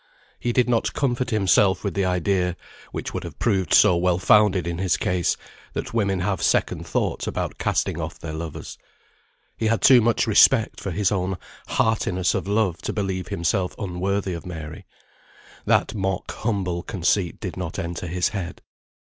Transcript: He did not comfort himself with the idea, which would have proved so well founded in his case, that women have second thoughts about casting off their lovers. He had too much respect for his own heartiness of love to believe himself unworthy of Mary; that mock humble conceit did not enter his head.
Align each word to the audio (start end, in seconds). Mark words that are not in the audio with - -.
He 0.39 0.51
did 0.51 0.67
not 0.67 0.93
comfort 0.93 1.29
himself 1.29 1.83
with 1.83 1.93
the 1.93 2.05
idea, 2.05 2.55
which 2.91 3.13
would 3.13 3.23
have 3.23 3.37
proved 3.37 3.71
so 3.71 3.95
well 3.95 4.17
founded 4.17 4.65
in 4.65 4.79
his 4.79 4.97
case, 4.97 5.37
that 5.73 5.93
women 5.93 6.21
have 6.21 6.41
second 6.41 6.87
thoughts 6.87 7.27
about 7.27 7.59
casting 7.59 8.01
off 8.01 8.17
their 8.17 8.33
lovers. 8.33 8.79
He 9.55 9.67
had 9.67 9.83
too 9.83 10.01
much 10.01 10.25
respect 10.25 10.79
for 10.79 10.89
his 10.89 11.11
own 11.11 11.37
heartiness 11.67 12.33
of 12.33 12.47
love 12.47 12.81
to 12.81 12.93
believe 12.93 13.27
himself 13.27 13.75
unworthy 13.77 14.33
of 14.33 14.43
Mary; 14.43 14.87
that 15.65 15.93
mock 15.93 16.31
humble 16.33 16.81
conceit 16.81 17.39
did 17.39 17.55
not 17.55 17.77
enter 17.77 18.07
his 18.07 18.29
head. 18.29 18.63